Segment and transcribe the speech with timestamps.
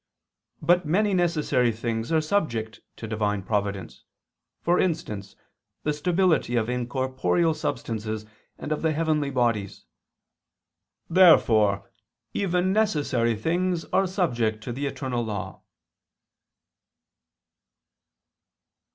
[0.63, 4.03] But many necessary things are subject to Divine providence:
[4.59, 5.35] for instance,
[5.83, 8.25] the stability of incorporeal substances
[8.57, 9.85] and of the heavenly bodies.
[11.07, 11.91] Therefore
[12.33, 15.61] even necessary things are subject to the eternal law.